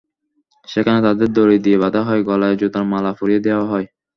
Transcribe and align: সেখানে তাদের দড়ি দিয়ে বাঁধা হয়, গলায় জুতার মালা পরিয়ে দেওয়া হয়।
সেখানে 0.67 0.99
তাদের 1.07 1.29
দড়ি 1.33 1.57
দিয়ে 1.65 1.77
বাঁধা 1.83 2.01
হয়, 2.07 2.21
গলায় 2.29 2.55
জুতার 2.57 2.85
মালা 2.91 3.11
পরিয়ে 3.19 3.43
দেওয়া 3.45 3.65
হয়। 3.65 3.87